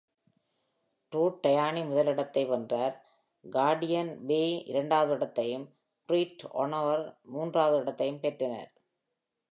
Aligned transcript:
True 1.11 1.27
Duane 1.43 1.81
முதலிடத்தை 1.85 2.43
வென்றார், 2.45 2.95
Cardigan 3.45 4.09
Bay 4.27 4.47
இரண்டாவது 4.65 5.13
இடத்தையும், 5.13 5.67
Bret 6.09 6.41
Hanover 6.55 6.99
மூன்றாவது 7.21 7.79
இடத்தையும் 7.81 8.19
பெற்றனர். 8.19 8.71